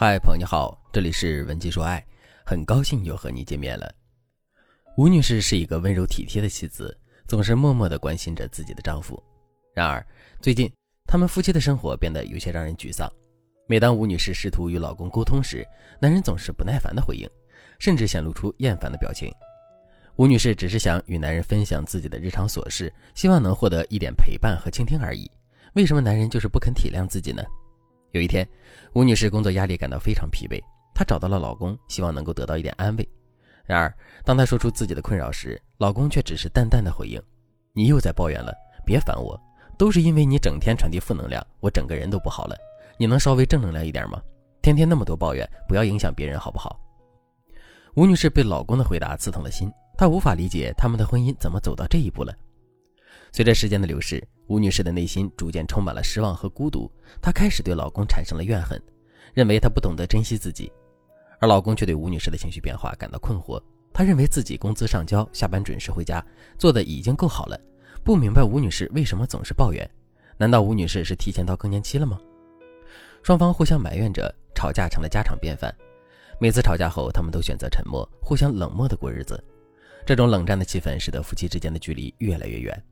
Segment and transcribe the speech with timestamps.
[0.00, 2.06] 嗨，朋友你好，这里是文姬说爱，
[2.46, 3.92] 很高兴又和你见面了。
[4.96, 9.20] 吴女士是一个温柔体贴的妻子，总是默默地关心着自己的丈夫。
[9.74, 10.06] 然而，
[10.40, 10.72] 最近
[11.04, 13.10] 他们夫妻的生活变得有些让人沮丧。
[13.66, 15.66] 每当吴女士试图与老公沟通时，
[16.00, 17.28] 男人总是不耐烦的回应，
[17.80, 19.34] 甚至显露出厌烦的表情。
[20.14, 25.28] 吴女士只是想与男人分享自己的日常琐事，希望能获得一点陪伴和倾听而已。
[25.74, 27.42] 为什么男人就是不肯体谅自己呢？
[28.12, 28.48] 有一天，
[28.94, 30.62] 吴女士工作压力感到非常疲惫，
[30.94, 33.08] 她找到了老公，希望能够得到一点安慰。
[33.64, 33.92] 然而，
[34.24, 37.22] 当她说出自己的困扰时，老公却只是淡淡的回应
[37.74, 38.52] ：“你又在抱怨了，
[38.86, 39.38] 别烦我，
[39.76, 42.56] 都是因为你整天传递负能量，我整个人都不好了。
[42.96, 44.22] 你能稍微正能量一点吗？
[44.62, 46.80] 天天那么多抱怨，不要影响别人好不好？”
[47.94, 52.34] 吴女士被老公的回答刺痛了心，她无法理解他们的婚姻怎么走到这一步了。
[53.32, 56.90] 随着时间的流逝，吴女士的内心逐渐充满了失望和孤独，
[57.22, 58.82] 她开始对老公产生了怨恨，
[59.34, 60.72] 认为他不懂得珍惜自己，
[61.38, 63.62] 而老公却对吴女士的情绪变化感到困惑。
[63.92, 66.24] 他认为自己工资上交，下班准时回家，
[66.58, 67.60] 做的已经够好了，
[68.02, 69.88] 不明白吴女士为什么总是抱怨。
[70.38, 72.18] 难道吴女士是提前到更年期了吗？
[73.22, 75.74] 双方互相埋怨着，吵架成了家常便饭。
[76.40, 79.42] 每次吵架后，他们都选择沉默，互相冷漠的过日子。
[80.06, 82.82] 这种冷战的气氛使得夫妻之间的距离越来越远。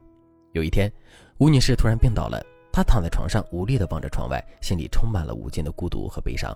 [0.52, 0.90] 有一天，
[1.38, 2.44] 吴女士突然病倒了。
[2.72, 6.54] 她躺在床上，无力地望着窗外，心里充满了无尽的孤独和悲伤。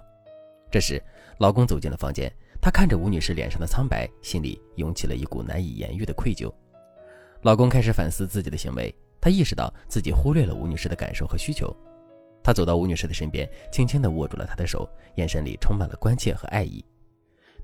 [0.70, 1.02] 这时，
[1.38, 6.52] 老公走进了房间，他看着吴女士脸上的苍白，心里涌起了一股难以言喻的愧疚。
[7.42, 11.74] 老公开始反思自己的行为，他意识到自己忽略了吴女士的感受和需求。
[12.42, 16.84] 他走到吴女士的身边，轻轻地握住了她的手，眼神里充满了关切和爱意。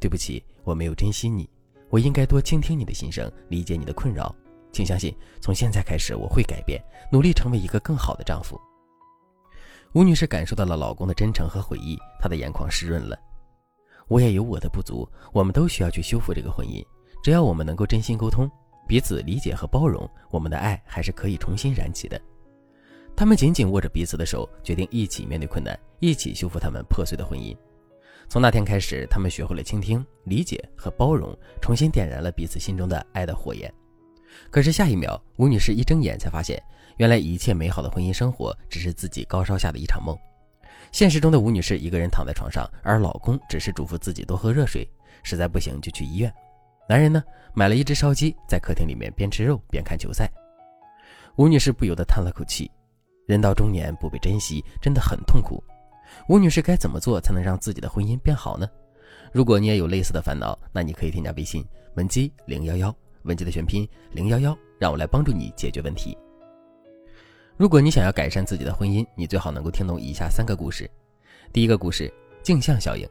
[0.00, 1.48] 对不起，我没有珍惜你，
[1.90, 4.34] 我应该多倾听你的心声，理解你的困扰。
[4.76, 6.78] 请相信，从现在开始我会改变，
[7.10, 8.60] 努力成为一个更好的丈夫。
[9.94, 13.18] 吴女士感受到了老公的真诚和悔意，她的眼眶湿润了。
[14.06, 16.84] 我也有我的不足，我们都需要去修复这个婚姻。
[17.24, 18.50] 只要我们能够真心沟通，
[18.86, 22.20] 彼此理解和包容，我们的爱还是可以重新燃起的。
[23.16, 27.56] 他们紧紧握着彼此的手，决定一起面对困难，一起修复他们破碎的婚姻。
[28.28, 33.72] 从那天开始，他们学会了倾听、理解和包容，重新点燃了彼此心中的爱的火焰。
[34.50, 36.62] 可是下一秒，吴女士一睁眼才发现，
[36.96, 40.16] 原来一切美好的婚姻生活只是自己高烧下的一场梦。
[40.92, 44.88] 现实中的吴女士一个人躺在床上，而老公只是嘱咐自己多喝热水，
[45.22, 46.32] 实在不行就去医院。
[46.88, 47.22] 男人呢，
[47.54, 50.30] 买了一只烧鸡，在客厅里面边吃肉边看球赛。
[51.36, 52.70] 吴女士不由得叹了口气：
[53.26, 55.62] 人到中年不被珍惜，真的很痛苦。
[56.28, 58.66] 吴女士该怎么做才能让自己的婚姻变好呢？
[59.32, 62.94] 如果你也有类似的烦恼，那你可以添加微信文姬零幺幺。
[63.26, 66.16] 文姬的全拼零幺幺，让我来帮助你解决问题。
[67.56, 70.90] 如果你想要改善自己的婚姻，你最好能够听懂以下三个故事。
[71.52, 73.08] 第一个故事：镜像效应。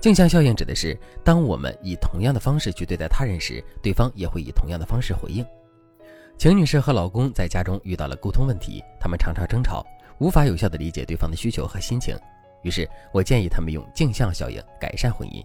[0.00, 5.44] 镜像效应指的是，当我们以同样的方式去对待他人时，对方也会以同样的方式回应。
[6.36, 9.84] 秦女士和老公在家中遇到了沟通问题，他们常常争吵，
[10.18, 12.14] 无法有效的理解对方的需求和心情。
[12.62, 15.42] 于是我建议他们用镜像效应改善婚姻。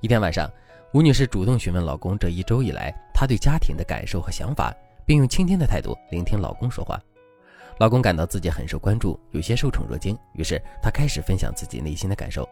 [0.00, 0.50] 一天晚上。
[0.92, 4.74] 吴女士主动询问老公这一周以来他对家庭的感受和想法，
[5.06, 7.00] 并用倾听的态度聆听老公说话。
[7.78, 12.46] 老公感到自己很受关注，有些受宠若惊，于是他开始分享自己内心的感受。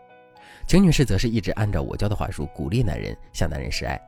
[0.66, 4.00] 秦女士则是一直按照我教的话术鼓励男人，向男人示爱。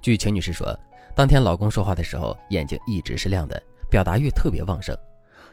[0.00, 0.78] 据秦女士说，
[1.12, 3.60] 当天老公说话的时候眼睛一直是亮的，
[3.90, 4.96] 表达欲特别旺盛。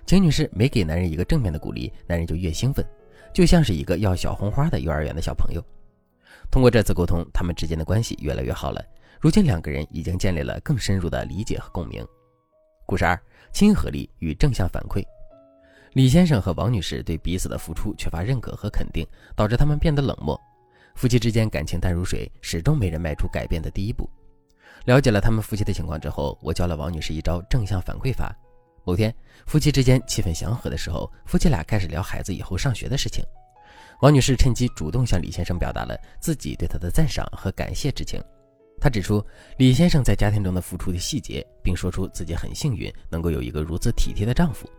[0.05, 2.85] 秦女士每给男人一个正面的鼓励，男人就越兴奋，
[3.33, 5.63] 就像是一个要小红花的幼儿园的小朋友。
[6.51, 8.83] 通过这次沟通，他们之间的关系越来越好了。
[9.19, 12.05] 如今两个人已经建立了更深入的理解和共鸣。
[12.85, 13.19] 故事二：
[13.51, 15.03] 亲和力与正向反馈。
[15.93, 19.05] 李先生和王女士对彼此的付出缺乏认可和肯定，
[19.35, 20.39] 导致他们变得冷漠。
[20.95, 24.09] 夫妻之间感情淡如水，始终没人迈出改变的第一步。
[24.85, 28.35] 了解了他们夫妻的情况之后，我教了王女士一招正向反馈法。
[28.83, 29.13] 某天，
[29.45, 33.23] 夫妻之间气氛祥和的时候，夫妻俩开始聊孩子以后上学的事情。
[33.99, 38.21] 王女士趁机主动向李先生表达了自己对他的赞赏和感谢之情。
[38.79, 39.21] 她指出
[39.57, 44.69] 李先生在家庭中的付出的细节，并说出自己很幸运能够有一个如此体贴的丈夫。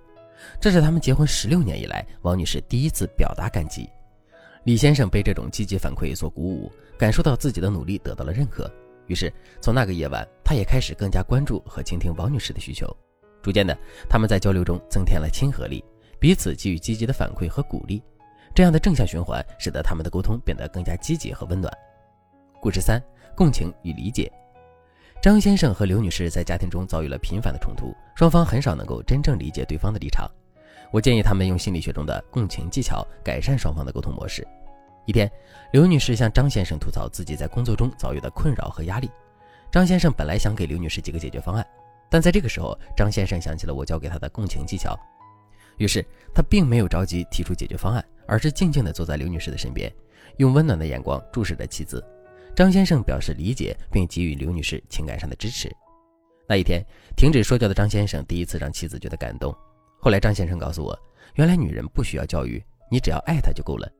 [0.58, 3.86] 这是他们结婚十六年以来，王女士第一次表达感激。
[4.64, 8.72] 李先生被这种积极反馈所鼓舞，感受到自己的努力得到了认可。
[9.06, 9.30] 于是
[9.60, 12.86] 从那个夜晚，他也开始更加关注和倾听王女士的需求。
[13.42, 13.76] 逐渐的，
[14.08, 15.84] 他们在交流中增添了亲和力，
[16.18, 18.02] 彼此给予积极的反馈和鼓励。
[18.54, 21.72] 这样的正向循环，使得他们的沟通变得更加积极和温暖。
[22.60, 23.02] 故事三：
[23.34, 24.30] 共情与理解。
[25.22, 30.28] 张先生和刘女士在家庭中遭遇了频繁的冲突，双方很少能够真正理解对方的立场。
[30.90, 34.46] 我建议他们用心理学中的共情技巧，改善双方的沟通模式。
[35.06, 35.30] 一天，
[35.72, 39.10] 刘女士向张先生吐槽自己在工作中遭遇的困扰和压力。
[39.70, 41.66] 张先生本来想给刘女士几个解决方案，
[42.08, 44.98] 但在这个时候，张先生想起了我教给他的共情技巧，
[45.80, 46.04] 于是
[46.34, 49.90] 他并没有着急提出解决方案，而是静静地坐在刘女士的身边，
[50.36, 52.04] 用温暖的眼光注视着妻子。
[52.54, 55.74] 张先生表示理解，并给予刘女士情感上的支持。
[56.46, 56.84] 那一天，
[57.16, 59.56] 停止说教的张先生第一次让妻子觉得感动。
[59.98, 60.98] 后来，张先生告诉我，
[61.36, 63.90] 原来女人不需要教育，你只要爱她就够了。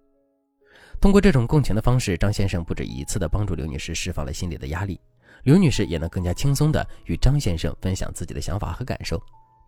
[1.01, 5.01] 通过这种共情的方式，张先生不止一次地帮助刘女士释放了心里的压力，
[5.45, 9.19] 刘女士也能更加轻松地与张先生分享自己的想法和感受。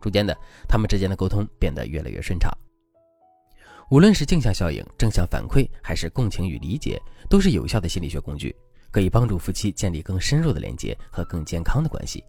[0.03, 2.51] 逐渐的，他们之间的沟通变得越来越顺畅。
[3.89, 8.53] 无论是镜像效应、正向反馈，还是共情与理解，都是有效的心理学工具。
[8.91, 12.23] 可以帮助夫妻建立更深入的连接和更健康的关系。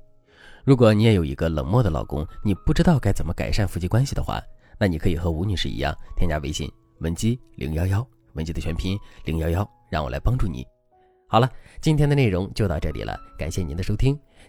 [0.65, 4.41] 如果你也有一个冷漠的老公，你不知道该怎么改善夫妻关系的话，
[4.79, 10.67] 那你可以和吴女士一样，添加微信文姬零幺幺，文姬的全拼零幺幺，让我来帮助你。
[11.29, 11.51] 好了，
[11.83, 14.19] 今天的内容就到这里了，感谢您的收听。